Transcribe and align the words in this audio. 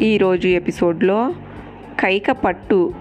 ఈరోజు 0.00 0.48
ఎపిసోడ్లో 0.48 1.34
కైక 2.00 2.30
పట్టు 2.30 2.92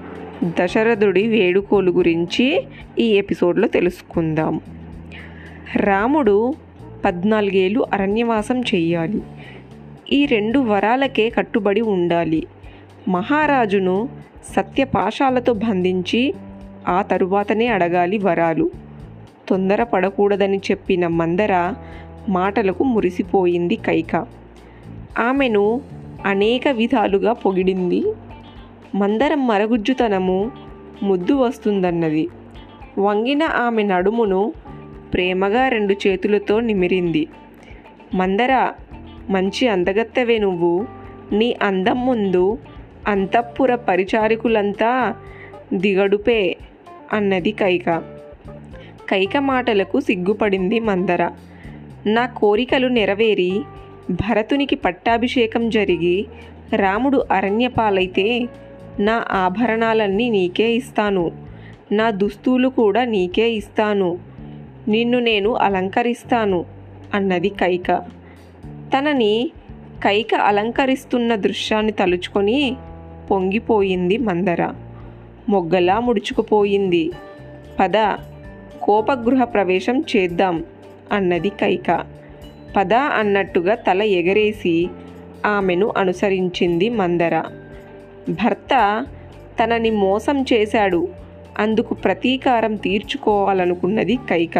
దశరథుడి 0.43 1.27
వేడుకోలు 1.27 1.92
గురించి 1.92 2.63
ఈ 2.99 3.03
ఎపిసోడ్లో 3.03 3.67
తెలుసుకుందాం. 3.67 4.61
రాముడు 5.75 6.54
పద్నాలుగేళ్ళు 7.06 7.85
అరణ్యవాసం 7.93 8.61
చేయాలి 8.61 9.21
ఈ 10.11 10.25
రెండు 10.25 10.59
వరాలకే 10.59 11.29
కట్టుబడి 11.29 11.81
ఉండాలి. 11.81 12.47
మహారాజును 13.07 14.09
సత్యపాశాలతో 14.55 15.54
బంధించి 15.54 16.34
ఆ 16.88 17.02
తరువాతనే 17.02 17.68
అడగాలి 17.68 18.18
వరాలు. 18.18 18.71
తొందరపడకూడదని 19.50 20.57
చెప్పిన 20.57 21.07
మందర 21.07 21.73
మాటలకు 22.29 22.84
మురిసిపోయింది 22.84 23.75
కైక. 23.75 24.25
ఆమెను 25.19 25.81
అనేక 26.25 26.68
విధాలుగా 26.68 27.33
పొగిడింది. 27.33 28.04
మందరం 28.96 29.47
మరగుజ్జుతనము 29.47 30.51
ముద్దు 31.04 31.33
వస్తుందన్నది. 31.33 32.28
వంగిన 32.98 33.44
ఆమె 33.44 33.84
నడుమును 33.84 34.54
ప్రేమగా 35.14 35.68
రెండు 35.68 35.95
చేతులతో 36.08 36.59
నిమిరింది. 36.59 37.28
మందర 38.14 38.72
మంచి 39.30 39.68
అందగత్తవే 39.68 40.38
నువ్వు. 40.38 40.88
నీ 41.32 41.58
అందం 41.62 42.05
ముందు 42.05 42.58
అంతఃపుర 43.08 43.76
పరిచారికులంతా 43.76 45.16
దిగడుపే 45.73 46.58
అన్నది 47.14 47.52
కైక. 47.52 47.90
కైక 49.09 49.38
మాటలకు 49.38 50.00
సిగ్గుపడింది 50.00 50.80
మందర. 50.80 51.31
నా 52.06 52.26
కోరికలు 52.26 52.88
నెరవేరి 52.88 53.62
భరతునికి 54.09 54.76
పట్టాభిషేకం 54.76 55.70
జరిగి 55.70 56.25
రాముడు 56.75 57.23
అరణ్యపాలైతే 57.31 58.50
నా 59.00 59.25
ఆభరణాలన్నీ 59.31 60.30
నీకే 60.30 60.72
ఇస్తాను. 60.72 61.31
నా 61.92 62.09
దుస్తులు 62.09 62.67
కూడా 62.67 63.03
నీకే 63.03 63.52
ఇస్తాను. 63.52 64.19
నిన్ను 64.88 65.19
నేను 65.19 65.53
అలంకరిస్తాను 65.53 66.66
అన్నది 67.14 67.50
కైక. 67.50 68.02
తనని 68.66 69.52
కైక 70.03 70.36
అలంకరిస్తున్న 70.36 71.36
దృశ్యాన్ని 71.36 71.91
తలుచుకొని 71.91 72.75
పొంగిపోయింది 73.31 74.17
మందర. 74.17 74.73
మొగ్గలా 75.50 76.00
ముడుచుకుపోయింది. 76.00 77.12
పద 77.80 78.16
కోపగృహ 78.81 79.44
ప్రవేశం 79.44 80.03
చేద్దాం 80.16 80.64
అన్నది 81.12 81.50
కైక. 81.50 82.19
పద 82.75 82.94
అన్నట్టుగా 82.94 83.75
తల 83.75 84.02
ఎగరేసి 84.02 84.89
ఆమెను 85.45 85.94
అనుసరించింది 85.98 86.89
మందర. 86.89 87.44
భర్త 88.30 89.06
తనని 89.64 89.89
మోసం 89.89 90.45
చేశాడు. 90.53 91.08
అందుకు 91.59 91.94
ప్రతీకారం 91.94 92.75
తీర్చుకోవాలనుకున్నది 92.75 94.16
కైక. 94.16 94.58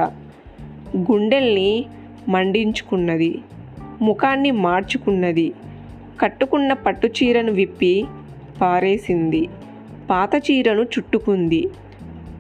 గుండెల్ని 0.97 1.85
మండించుకున్నది. 2.30 3.39
ముఖాన్ని 4.02 4.52
మార్చుకున్నది. 4.52 5.53
కట్టుకున్న 6.21 6.73
పట్టు 6.73 7.07
చీరను 7.07 7.52
విప్పి 7.52 8.05
పారేసింది. 8.61 9.47
పాత 10.09 10.35
చీరను 10.35 10.81
చుట్టుకుంది. 10.81 11.69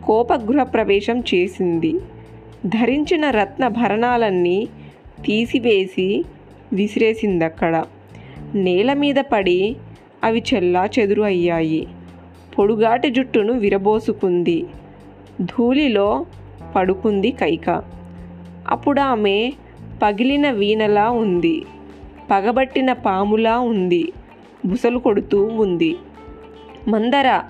కోపగృహ 0.05 0.63
ప్రవేశం 0.63 1.19
చేసింది. 1.19 1.95
ధరించిన 2.65 3.29
రత్న 3.29 3.67
భరణాలన్నీ 3.67 4.67
తీసివేసి 5.25 6.25
విసిరేసిందక్కడ. 6.73 7.85
నేల 8.55 8.93
మీద 8.93 9.15
పడి 9.15 9.75
అవి 10.23 10.43
చెల్లా 10.53 10.89
చెదురు 10.99 11.21
అయ్యాయి. 11.21 11.87
పొడుగాటి 12.57 13.09
జుట్టును 13.09 13.53
విరబోసుకుంది. 13.53 14.65
ధూళిలో 15.41 16.25
పడుకుంది 16.75 17.31
కైక. 17.31 17.83
అప్పుడు 18.67 19.01
ఆమె 19.01 19.51
పగిలిన 20.03 20.51
వీణలా 20.51 21.09
ఉంది. 21.09 21.65
పగబట్టిన 22.31 22.93
పాములా 22.93 23.59
ఉంది. 23.59 24.13
బుసలు 24.65 24.99
కొడుతూ 24.99 25.45
ఉంది. 25.45 25.97
మందర 26.87 27.41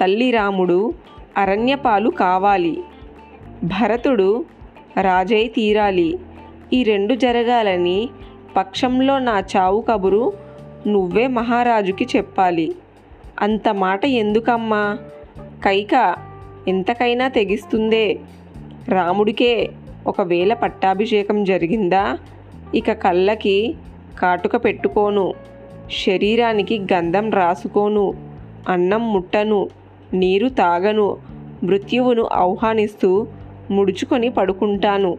తల్లి 0.00 0.30
రాముడు 0.30 0.94
అరణ్యపాలు 1.36 2.10
కావాలి. 2.10 2.80
భరతుడు 3.64 4.44
రాజై 5.00 5.48
తీరాలి. 5.48 6.18
ఈ 6.72 6.82
రెండు 6.82 7.14
జరగాలని 7.14 8.08
పక్షంలో 8.56 9.18
నా 9.18 9.42
చావు 9.56 9.80
కబురు 9.80 10.32
నువ్వే 10.86 11.26
మహారాజుకి 11.26 12.06
చెప్పాలి. 12.16 12.74
అంత 13.40 13.68
మాట 13.68 14.04
ఎందుకమ్మా? 14.04 14.98
కైక 15.64 16.16
ఎంతకైనా 16.68 17.28
తెగిస్తుందే. 17.28 18.18
రాముడికే 18.88 19.70
ఒకవేళ 20.06 20.54
పట్టాభిషేకం 20.54 21.44
జరిగిందా? 21.44 22.18
ఇక 22.74 22.92
కళ్ళకి 22.92 23.74
కాటుక 24.18 24.64
పెట్టుకోను. 24.64 25.34
శరీరానికి 26.06 26.78
గంధం 26.92 27.30
రాసుకోను. 27.30 28.14
అన్నం 28.68 29.12
ముట్టను. 29.12 29.68
నీరు 30.14 30.48
తాగను. 30.48 31.16
మృత్యువును 31.62 32.28
ఆహ్వానిస్తూ 32.32 33.26
ముడుచుకొని 33.70 34.28
పడుకుంటాను. 34.28 35.18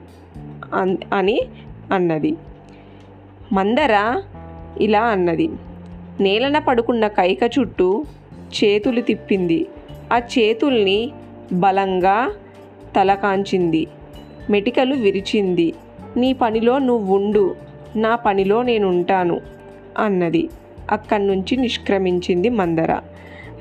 అన్- 0.73 1.05
అని 1.13 1.41
అన్నది. 1.93 2.35
మందర 3.53 4.21
ఇలా 4.81 5.01
అన్నది. 5.01 5.49
నేలన 6.19 6.59
పడుకున్న 6.59 7.07
కైక 7.07 7.39
చుట్టూ 7.59 8.03
చేతులు 8.63 9.01
తిప్పింది. 9.01 9.67
ఆ 10.13 10.17
చేతుల్ని 10.17 11.11
బలంగా 11.53 12.31
తలకాంచింది. 12.95 13.87
మెటికలు 14.49 14.95
విరిచింది. 14.95 15.73
నీ 16.17 16.33
పనిలో 16.33 16.77
నువ్వుండు. 16.77 17.55
నా 17.95 18.15
పనిలో 18.15 18.61
నేనుంటాను 18.61 19.41
అన్నది. 19.97 20.49
అక్కడి 20.91 21.27
నుంచి 21.27 21.57
నిష్క్రమించింది 21.57 22.49
మందర. 22.49 22.99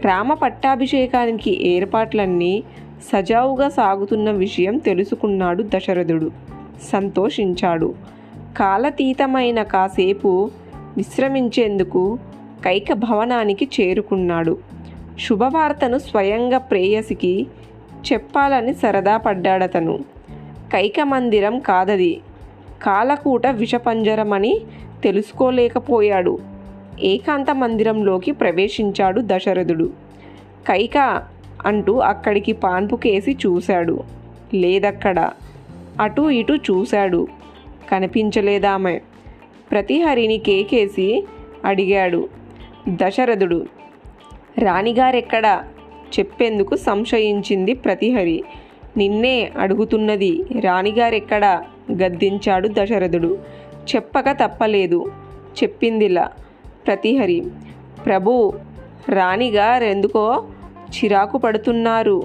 రామ 0.05 0.35
పట్టాభిషేకానికి 0.35 1.69
ఏర్పాట్లన్నీ 1.69 2.63
సజావుగా 3.13 3.69
సాగుతున్న 3.69 4.31
విషయం 4.31 4.79
తెలుసుకున్నాడు 4.79 5.63
దశరథుడు. 5.63 6.31
సంతోషించాడు. 6.83 7.95
కాలతీతమైన 8.57 9.63
కాసేపు 9.63 10.51
విశ్రమించేందుకు 10.97 12.19
కైక 12.65 12.93
భవనానికి 12.93 13.69
చేరుకున్నాడు. 13.81 14.59
శుభవార్తను 15.21 15.99
స్వయంగా 15.99 16.59
ప్రేయసికి 16.59 17.47
చెప్పాలని 18.13 18.75
సరదా 18.75 19.17
పడ్డాడతను. 19.17 19.99
కైక 20.73 21.01
మందిరం 21.03 21.59
కాదది. 21.59 22.21
కాలకూట 22.83 23.47
విషపంజరమని 23.47 24.61
తెలుసుకోలేకపోయాడు. 25.03 26.39
ఏకాంత 27.01 27.51
మందిరంలోకి 27.51 28.31
ప్రవేశించాడు 28.31 29.23
దశరథుడు. 29.25 29.91
కైక 30.69 31.23
అంటూ 31.67 31.99
అక్కడికి 31.99 32.53
పాన్పు 32.53 32.97
కేసి 32.97 33.33
చూశాడు. 33.47 34.03
లేదక్కడ 34.55 35.31
అటు 36.01 36.31
ఇటు 36.31 36.53
చూశాడు. 36.53 37.29
కనిపించలేదామె. 37.91 39.01
ప్రతిహరిని 39.71 40.39
కేకేసి 40.39 41.27
అడిగాడు. 41.65 42.29
దశరథుడు 42.89 43.67
రాణిగారెక్కడా? 44.59 45.65
చెప్పేందుకు 46.19 46.77
సంశయించింది 46.77 47.75
ప్రతిహరి. 47.75 48.45
నిన్నే 48.97 49.53
అడుగుతున్నది 49.59 50.45
రాణిగారెక్కడా? 50.61 51.65
గద్దించాడు 51.93 52.69
దశరథుడు. 52.69 53.39
చెప్పక 53.95 54.25
తప్పలేదు. 54.31 55.13
చెప్పిందిలా 55.63 56.31
ప్రతిహరి. 56.87 57.47
ప్రభు 58.07 58.53
రాణిగారెందుకో 59.09 60.45
చిరాకు 60.91 61.39
పడుతున్నారు 61.39 62.23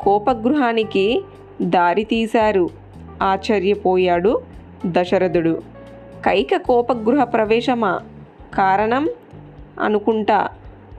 కోపగృహానికి 0.00 1.22
దారి 1.62 2.04
తీశారు. 2.04 2.83
ఆశ్చర్యపోయాడు 3.24 4.40
దశరథుడు. 4.86 5.62
కైక 6.24 6.56
కోపగృహ 6.56 7.24
ప్రవేశమా? 7.24 8.00
కారణం? 8.54 9.08
అనుకుంటా. 9.80 10.48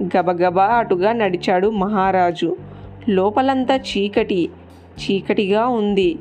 గబగబా 0.03 0.65
అటుగా 0.65 1.11
నడిచాడు 1.11 1.67
మహారాజు. 1.67 2.57
లోపలంతా 3.09 3.75
చీకటి. 3.75 4.49
చీకటిగా 4.99 5.67
ఉంది. 5.67 6.17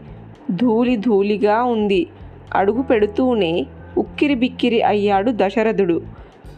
ధూళి 0.51 0.97
ధూళిగా 0.97 1.63
ఉంది. 1.63 2.07
అడుగు 2.55 2.83
పెడుతూనే 2.83 3.67
ఉక్కిరి 3.99 4.35
బిక్కిరి 4.35 4.83
అయ్యాడు 4.83 5.33
దశరథుడు. 5.35 6.03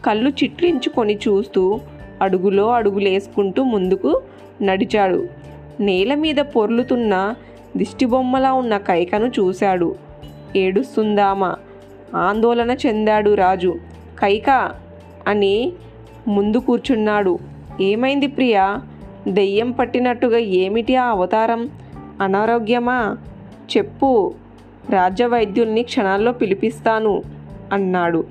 కళ్ళు 0.05 0.29
చిట్లించుకొని 0.29 1.15
చూస్తూ 1.15 1.79
అడుగులో 2.21 2.69
అడుగులేసుకుంటూ 2.69 3.63
ముందుకు 3.63 4.21
నడిచాడు. 4.61 5.27
నేల 5.79 6.13
మీద 6.13 6.35
పొర్లుతున్న 6.35 7.35
దిష్టిబొమ్మలా 7.77 8.53
ఉన్న 8.53 8.77
కైకను 8.77 9.25
చూశాడు. 9.25 9.95
ఏడుస్తుందామా? 10.55 11.55
ఆందోళన 12.15 12.71
చెందాడు 12.71 13.33
రాజు. 13.33 13.75
కైక 14.19 14.71
అని 15.27 15.73
ముందు 16.27 16.57
కూర్చున్నాడు. 16.57 17.39
ఏమైంది 17.81 18.27
ప్రియా? 18.27 18.77
దెయ్యం 19.27 19.71
పట్టినట్టుగా 19.71 20.37
ఏమిటి 20.37 20.95
ఆ 20.95 21.05
అవతారం? 21.05 21.69
అనారోగ్యమా? 22.21 23.17
చెప్పు. 23.77 24.33
రాజ్యవైద్యుల్ని 24.89 25.83
క్షణాల్లో 25.83 26.31
పిలిపిస్తాను 26.31 27.21
అన్నాడు. 27.73 28.25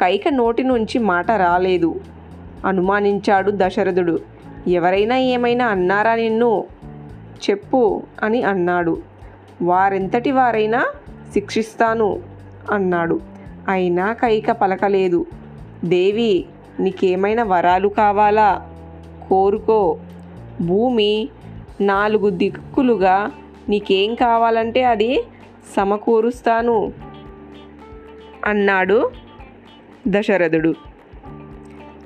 కైక 0.00 0.28
నోటి 0.28 0.62
నుంచి 0.62 0.98
మాట 0.98 1.30
రాలేదు. 1.30 2.00
అనుమానించాడు 2.66 3.52
దశరథుడు. 3.54 4.18
ఎవరైనా 4.68 5.16
ఏమైనా 5.16 5.66
అన్నారా 5.66 6.14
నిన్ను? 6.14 6.64
చెప్పు 7.50 8.02
అని 8.22 8.42
అన్నాడు. 8.42 9.02
వారెంతటి 9.62 10.30
వారైనా 10.30 10.86
శిక్షిస్తాను 11.32 12.20
అన్నాడు. 12.70 13.20
అయినా 13.68 14.12
కైక 14.12 14.50
పలకలేదు. 14.50 15.26
దేవి 15.84 16.44
నీకేమైనా 16.80 17.42
వరాలు 17.42 17.88
కావాలా? 17.88 18.70
కోరుకో. 19.28 19.98
భూమి 20.60 21.28
నాలుగు 21.80 22.30
దిక్కులుగా 22.30 23.30
నీకేం 23.68 24.14
కావాలంటే 24.14 24.84
అది 24.84 25.22
సమకూరుస్తాను 25.76 26.92
అన్నాడు 28.44 29.10
దశరథుడు. 30.08 30.74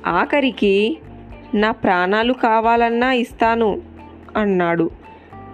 ఆఖరికి 0.06 0.98
నా 1.54 1.70
ప్రాణాలు 1.70 2.32
కావాలన్నా 2.32 3.12
ఇస్తాను 3.12 3.80
అన్నాడు. 4.36 4.90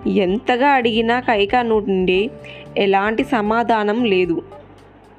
ఎంతగా 0.06 0.68
అడిగినా 0.68 1.20
కైక 1.20 1.56
నుండి 1.56 2.30
ఎలాంటి 2.78 3.24
సమాధానం 3.24 4.04
లేదు. 4.04 4.42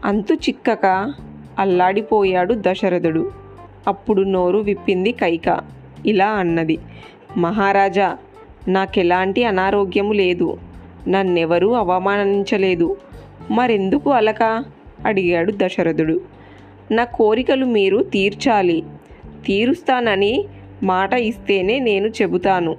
అంతు 0.05 0.33
చిక్కక 0.33 1.13
అల్లాడిపోయాడు 1.59 2.55
దశరథుడు. 2.57 3.31
అప్పుడు 3.87 4.21
నోరు 4.21 4.57
విప్పింది 4.57 5.11
కైక. 5.11 5.59
ఇలా 6.05 6.27
అన్నది 6.27 6.77
మహారాజా 7.37 8.17
నాకెలాంటి 8.67 9.43
అనారోగ్యము 9.43 10.13
లేదు. 10.13 10.57
నన్నెవరూ 11.07 11.71
అవమానించలేదు. 11.71 12.97
మరెందుకు 13.51 14.09
అలక 14.11 14.63
అడిగాడు 15.05 15.53
దశరథుడు. 15.55 16.21
నా 16.91 17.03
కోరికలు 17.03 17.65
మీరు 17.65 18.03
తీర్చాలి. 18.03 18.83
తీరుస్తానని 19.45 20.45
మాట 20.83 21.13
ఇస్తేనే 21.13 21.79
నేను 21.79 22.07
చెబుతాను. 22.07 22.75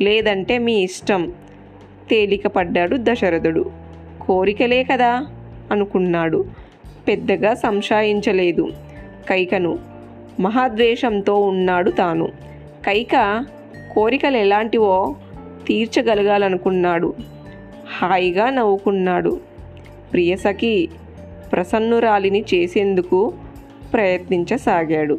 లేదంటే 0.00 0.58
మీ 0.58 0.74
ఇష్టం. 0.74 1.32
తేలికపడ్డాడు 2.10 2.96
దశరథుడు. 3.00 3.70
కోరికలే 4.20 4.84
కదా 4.84 5.26
అనుకున్నాడు. 5.70 6.44
పెద్దగా 7.08 7.54
సంశయించలేదు. 7.54 8.68
కైకను 9.28 9.78
మహాద్వేషంతో 10.40 11.40
ఉన్నాడు 11.40 11.90
తాను. 11.90 12.28
కైక 12.86 13.44
కోరికలు 13.94 14.36
ఎలాంటివో 14.36 15.16
తీర్చగలగాలనుకున్నాడు. 15.66 17.14
హాయిగా 17.98 18.50
నవ్వుకున్నాడు. 18.50 19.40
ప్రియసఖి 20.12 20.88
ప్రసన్నురాలిని 21.52 22.44
చేసేందుకు 22.54 23.34
ప్రయత్నించసాగాడు. 23.92 25.18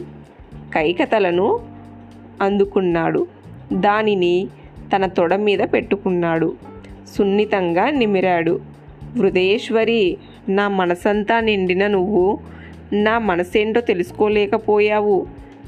కైక 0.73 1.03
తలను 1.03 1.59
అందుకున్నాడు. 2.41 3.27
దానిని 3.73 4.47
తన 4.95 5.05
తొడ 5.05 5.35
మీద 5.35 5.59
పెట్టుకున్నాడు. 5.59 6.70
సున్నితంగా 7.17 7.89
నిమిరాడు. 7.89 8.61
హృదయేశ్వరి 9.17 10.17
నా 10.49 10.67
మనసంతా 10.67 11.39
నిండిన 11.39 11.87
నువ్వు 11.87 12.39
నా 12.93 13.19
మనసేంటో 13.19 13.81
తెలుసుకోలేకపోయావు. 13.81 15.27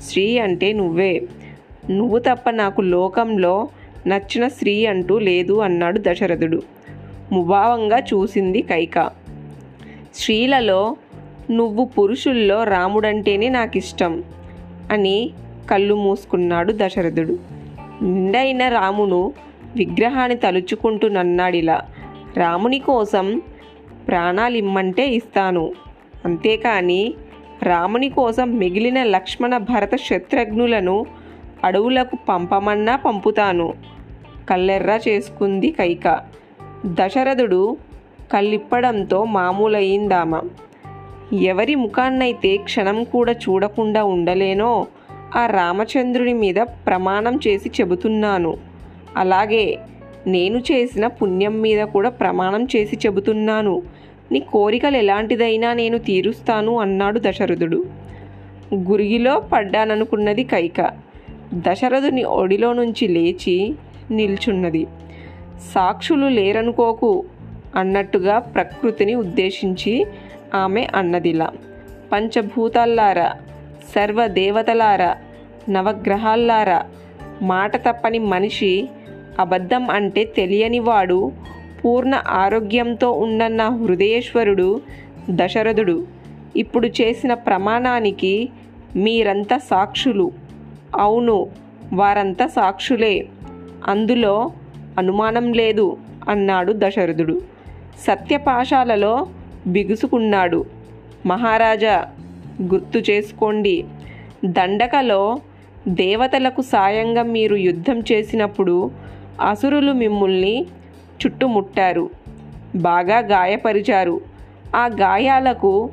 శ్రీ 0.10 0.38
అంటే 0.38 0.74
నువ్వే. 0.74 1.22
నువ్వు 1.90 2.20
తప్ప 2.20 2.50
నాకు 2.50 2.82
లోకంలో 2.82 3.68
నచ్చిన 4.08 4.48
స్త్రీ 4.48 4.86
అంటూ 4.86 5.20
లేదు 5.20 5.60
అన్నాడు 5.60 6.00
దశరథుడు. 6.00 6.62
ముభావంగా 7.32 8.00
చూసింది 8.00 8.62
కైక. 8.62 9.10
స్త్రీలలో 10.16 10.96
నువ్వు 11.52 11.86
పురుషుల్లో 11.86 12.64
రాముడంటేనే 12.64 13.50
నాకు 13.50 13.78
ఇష్టం 13.78 14.24
అని 14.92 15.30
కళ్ళు 15.72 15.96
మూసుకున్నాడు 15.96 16.74
దశరథుడు. 16.78 17.38
నిండైన 18.02 18.68
రామును 18.68 19.34
విగ్రహాన్ని 19.76 20.38
తలుచుకుంటూ 20.38 21.08
నన్నాడిలా 21.08 21.82
రాముని 22.38 22.80
కోసం 22.80 23.42
ప్రాణాలిమ్మంటే 24.08 25.08
ఇస్తాను. 25.08 25.74
అంతేకాని 26.26 27.14
రాముని 27.64 28.10
కోసం 28.10 28.52
మిగిలిన 28.52 29.04
లక్ష్మణ 29.04 29.58
భరత 29.58 29.96
శత్రుఘ్నులను 29.96 31.06
అడవులకు 31.64 32.18
పంపమన్నా 32.30 32.96
పంపుతాను. 32.96 33.74
కల్లెర్రా 34.50 35.00
చేసుకుంది 35.08 35.72
కైక. 35.72 36.22
దశరథుడు 36.86 37.78
కళ్ళిప్పడంతో 38.34 39.26
మామూలయ్యిందామ. 39.26 40.42
ఎవరి 41.34 41.76
ముఖాన్నైతే 41.76 42.58
క్షణం 42.58 43.04
కూడా 43.04 43.32
చూడకుండా 43.32 44.04
ఉండలేనో 44.04 44.88
ఆ 45.36 45.46
రామచంద్రుని 45.46 46.34
మీద 46.34 46.56
ప్రమాణం 46.56 47.40
చేసి 47.48 47.70
చెబుతున్నాను. 47.70 48.73
అలాగే 49.18 49.80
నేను 50.28 50.58
చేసిన 50.58 51.08
పుణ్యం 51.08 51.62
మీద 51.62 51.86
కూడా 51.86 52.10
ప్రమాణం 52.10 52.68
చేసి 52.76 52.96
చెబుతున్నాను. 52.96 53.82
నీ 54.32 54.40
కోరికలు 54.40 54.98
ఎలాంటిదైనా 54.98 55.74
నేను 55.74 55.98
తీరుస్తాను 55.98 56.80
అన్నాడు 56.80 57.20
దశరథుడు. 57.20 57.86
గురిగిలో 58.76 59.40
పడ్డాననుకున్నది 59.40 60.44
కైక. 60.44 60.92
దశరథుని 61.54 62.24
ఒడిలో 62.24 62.74
నుంచి 62.74 63.08
లేచి 63.08 63.76
నిల్చున్నది. 64.12 64.88
సాక్షులు 65.74 66.26
లేరనుకోకు 66.26 67.26
అన్నట్టుగా 67.76 68.40
ప్రకృతిని 68.40 69.16
ఉద్దేశించి 69.16 70.06
ఆమె 70.56 70.88
అన్నదిలా. 70.96 71.52
పంచభూతాల్లారా 72.12 73.34
సర్వదేవతలారా 73.96 75.18
నవగ్రహాల్లారా 75.70 76.86
మాట 77.42 77.78
తప్పని 77.78 78.20
మనిషి 78.20 78.90
అబద్ధం 79.40 79.90
అంటే 79.90 80.24
తెలియనివాడు 80.24 81.32
పూర్ణ 81.86 82.24
ఆరోగ్యంతో 82.28 83.12
ఉన్న 83.12 83.70
హృదయేశ్వరుడు 83.70 84.82
దశరథుడు. 85.30 86.08
ఇప్పుడు 86.56 86.88
చేసిన 86.88 87.34
ప్రమాణానికి 87.34 88.50
మీరంతా 88.96 89.58
సాక్షులు. 89.58 90.32
అవును 90.96 91.50
వారంతా 91.94 92.48
సాక్షులే. 92.48 93.28
అందులో 93.88 94.52
అనుమానం 94.98 95.54
లేదు 95.54 95.98
అన్నాడు 96.30 96.74
దశరథుడు. 96.78 97.42
సత్యపాశాలలో 98.08 99.28
బిగుసుకున్నాడు. 99.68 100.66
మహారాజా 101.26 102.08
గుర్తు 102.62 103.12
చేసుకోండి. 103.12 103.86
దండకలో 104.46 105.38
దేవతలకు 105.88 106.62
సాయంగా 106.62 107.24
మీరు 107.24 107.56
యుద్ధం 107.56 108.00
చేసినప్పుడు 108.00 108.92
అసురులు 109.42 109.92
మిమ్మల్ని 109.92 110.66
చుట్టుముట్టారు 111.26 112.10
బాగా 112.76 113.18
గాయపరిచారు. 113.20 114.22
ఆ 114.76 114.86
గాయాలకు 114.86 115.90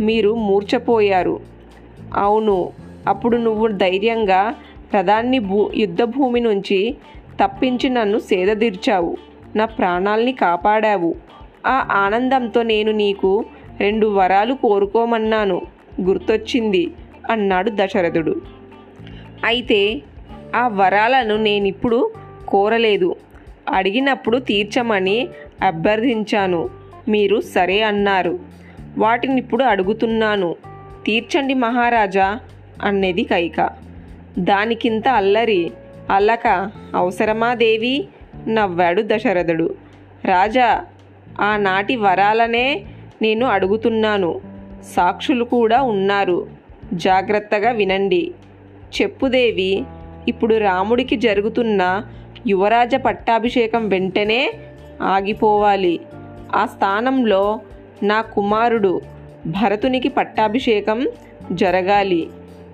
మీరు 0.00 0.34
మూర్చపోయారు 0.34 1.40
అవును 2.14 2.72
అప్పుడు 3.08 3.36
నువ్వు 3.36 3.68
ధైర్యంగా 3.68 4.54
రథాన్ని 4.94 5.38
భూ 5.38 5.70
యుద్ధభూమి 5.74 6.40
నుంచి 6.40 6.96
తప్పించి 7.44 7.88
నన్ను 7.88 8.18
సేదదీర్చావు. 8.18 9.16
నా 9.56 9.64
ప్రాణాల్ని 9.64 10.32
కాపాడావు. 10.32 11.14
ఆ 11.66 11.88
ఆనందంతో 11.92 12.62
నేను 12.62 12.92
నీకు 12.92 13.44
రెండు 13.80 14.06
వరాలు 14.06 14.54
కోరుకోమన్నాను. 14.54 15.62
గుర్తొచ్చింది 16.00 16.92
అన్నాడు 17.30 17.70
దశరథుడు. 17.74 18.36
అయితే 19.44 20.02
ఆ 20.54 20.68
వరాలను 20.68 21.36
నేనిప్పుడు 21.36 22.10
కోరలేదు. 22.54 23.16
అడిగినప్పుడు 23.68 24.38
తీర్చమని 24.38 25.28
అభ్యర్థించాను. 25.62 26.70
మీరు 27.08 27.40
సరే 27.40 27.82
అన్నారు. 27.82 28.38
వాటిని 28.98 29.38
ఇప్పుడు 29.38 29.64
అడుగుతున్నాను. 29.64 30.56
తీర్చండి 31.06 31.54
మహారాజా 31.54 32.40
అన్నది 32.82 33.24
కైక. 33.24 33.70
దానికింత 34.38 35.08
అల్లరి 35.08 35.72
అల్లక 36.10 36.70
అవసరమా 36.94 37.54
దేవి? 37.54 38.08
నవ్వాడు 38.48 39.02
దశరథుడు. 39.06 39.74
రాజా 40.24 40.84
ఆనాటి 41.40 41.96
వరాలనే 41.96 42.84
నేను 43.22 43.46
అడుగుతున్నాను. 43.46 44.40
సాక్షులు 44.96 45.44
కూడా 45.44 45.82
ఉన్నారు. 45.82 46.46
జాగ్రత్తగా 46.94 47.70
వినండి. 47.70 48.34
చెప్పుదేవి 49.02 49.84
ఇప్పుడు 50.28 50.54
రాముడికి 50.54 51.16
జరుగుతున్న 51.16 52.02
యువరాజ 52.46 52.94
పట్టాభిషేకం 52.94 53.88
వెంటనే 53.88 54.52
ఆగిపోవాలి. 55.02 56.00
ఆ 56.54 56.66
స్థానంలో 56.66 57.60
నా 58.02 58.20
కుమారుడు 58.20 59.00
భరతునికి 59.46 60.08
పట్టాభిషేకం 60.08 61.08
జరగాలి. 61.52 62.28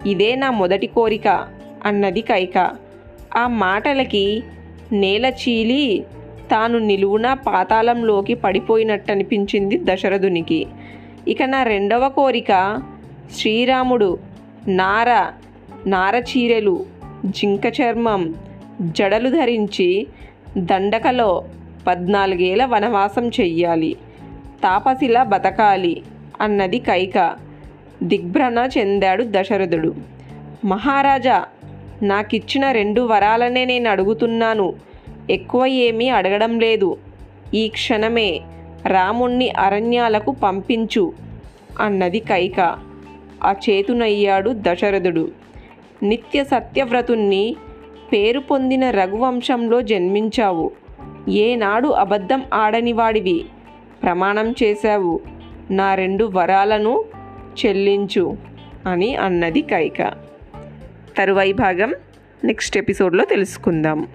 ఇదే 0.06 0.34
నా 0.34 0.50
మొదటి 0.50 0.86
కోరిక 0.86 1.48
అన్నది 1.84 2.20
కైక. 2.20 2.70
ఆ 3.36 3.46
మాటలకి 3.46 4.42
నేల 4.92 5.26
చీలి 5.26 6.04
తాను 6.50 6.78
నిలువున 6.78 7.34
పాతాళంలోకి 7.34 8.34
పడిపోయినట్టనిపించింది 8.34 9.80
దశరథునికి. 9.84 10.66
ఇక 11.28 11.42
నా 11.42 11.62
రెండవ 11.62 12.08
కోరిక 12.08 12.78
శ్రీరాముడు 13.36 14.18
నార 14.68 15.32
నార 15.86 16.16
చీరెలు 16.16 16.84
జింక 17.26 17.66
చర్మం 17.66 18.34
జడలు 18.80 19.30
ధరించి 19.30 20.06
దండకలో 20.58 21.44
పద్నాలుగేళ్ళ 21.87 22.64
వనవాసం 22.64 23.28
చెయ్యాలి. 23.28 23.96
తాపసిలా 24.62 25.22
బతకాలి 25.22 26.02
అన్నది 26.40 26.78
కైక. 26.78 27.37
దిగ్భ్రణ 28.02 28.68
చెందాడు 28.78 29.25
దశరథుడు. 29.26 29.94
మహారాజా 30.64 31.44
నాకిచ్చిన 32.02 32.72
రెండు 32.72 33.00
వరాలనే 33.00 33.64
నేను 33.64 33.90
అడుగుతున్నాను. 33.90 34.75
ఎక్కువ 35.30 35.66
ఏమీ 35.66 36.08
అడగడం 36.08 36.60
లేదు. 36.60 36.99
ఈ 37.54 37.68
క్షణమే 37.68 38.40
రాముణ్ణి 38.87 39.50
అరణ్యాలకు 39.50 40.30
పంపించు 40.30 41.12
అన్నది 41.80 42.20
కైక. 42.20 42.60
ఆ 43.44 43.54
చేతునయ్యాడు 43.70 44.50
దశరథుడు. 44.54 45.30
నిత్య 46.02 46.44
సత్యవ్రతుణ్ణి 46.44 47.56
పేరు 48.12 48.40
పొందిన 48.40 48.90
రఘువంశంలో 48.90 49.83
జన్మించావు. 49.83 50.71
ఏనాడు 51.29 51.88
అబద్ధం 51.88 52.43
ఆడనివాడివి. 52.55 53.45
ప్రమాణం 54.02 54.55
చేశావు. 54.62 55.21
నా 55.71 55.95
రెండు 55.95 56.25
వరాలను 56.25 57.05
చెల్లించు 57.67 58.37
అని 58.87 59.17
అన్నది 59.17 59.62
కైక. 59.62 60.12
తరువాయి 61.19 61.52
భాగం 61.52 61.95
నెక్స్ట్ 62.45 62.79
ఎపిసోడ్లో 62.79 63.25
తెలుసుకుందాం. 63.25 64.07